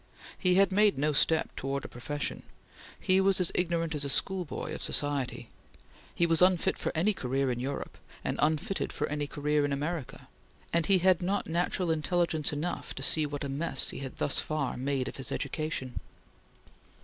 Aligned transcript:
He 0.35 0.55
had 0.55 0.71
made 0.71 0.97
no 0.97 1.13
step 1.13 1.55
towards 1.55 1.85
a 1.85 1.87
profession. 1.87 2.41
He 2.99 3.21
was 3.21 3.39
as 3.39 3.51
ignorant 3.53 3.93
as 3.93 4.03
a 4.03 4.09
schoolboy 4.09 4.73
of 4.73 4.81
society. 4.81 5.49
He 6.15 6.25
was 6.25 6.41
unfit 6.41 6.75
for 6.75 6.91
any 6.95 7.13
career 7.13 7.51
in 7.51 7.59
Europe, 7.59 7.99
and 8.23 8.39
unfitted 8.41 8.91
for 8.91 9.05
any 9.09 9.27
career 9.27 9.63
in 9.63 9.71
America, 9.71 10.27
and 10.73 10.87
he 10.87 10.97
had 11.05 11.21
not 11.21 11.45
natural 11.45 11.91
intelligence 11.91 12.51
enough 12.51 12.95
to 12.95 13.03
see 13.03 13.27
what 13.27 13.43
a 13.43 13.49
mess 13.49 13.89
he 13.91 13.99
had 13.99 14.17
thus 14.17 14.39
far 14.39 14.75
made 14.75 15.07
of 15.07 15.17
his 15.17 15.31
education. 15.31 15.99